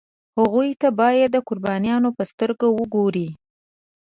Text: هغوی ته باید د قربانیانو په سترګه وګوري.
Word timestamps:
هغوی 0.37 0.69
ته 0.81 0.87
باید 0.99 1.29
د 1.33 1.37
قربانیانو 1.47 2.09
په 2.17 2.23
سترګه 2.31 2.67
وګوري. 2.77 3.27